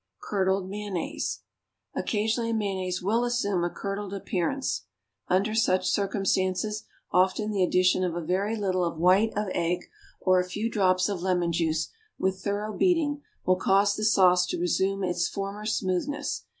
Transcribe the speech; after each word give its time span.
=Curdled 0.19 0.67
Mayonnaise.= 0.67 1.41
Occasionally 1.95 2.49
a 2.49 2.53
mayonnaise 2.55 3.03
will 3.03 3.23
assume 3.23 3.63
a 3.63 3.69
curdled 3.69 4.15
appearance; 4.15 4.85
under 5.27 5.53
such 5.53 5.91
circumstances, 5.91 6.85
often 7.11 7.51
the 7.51 7.61
addition 7.61 8.03
of 8.03 8.15
a 8.15 8.25
very 8.25 8.55
little 8.55 8.83
of 8.83 8.97
white 8.97 9.31
of 9.37 9.47
egg 9.53 9.83
or 10.19 10.39
a 10.39 10.49
few 10.49 10.71
drops 10.71 11.07
of 11.07 11.21
lemon 11.21 11.51
juice, 11.53 11.89
with 12.17 12.39
thorough 12.43 12.75
beating, 12.75 13.21
will 13.45 13.57
cause 13.57 13.95
the 13.95 14.03
sauce 14.03 14.47
to 14.47 14.59
resume 14.59 15.03
its 15.03 15.27
former 15.27 15.67
smoothness. 15.67 16.45